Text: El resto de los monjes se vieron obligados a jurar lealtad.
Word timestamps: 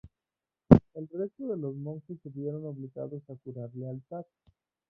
El 0.95 1.07
resto 1.09 1.45
de 1.49 1.57
los 1.57 1.75
monjes 1.75 2.17
se 2.23 2.29
vieron 2.29 2.65
obligados 2.65 3.21
a 3.29 3.35
jurar 3.43 3.69
lealtad. 3.75 4.25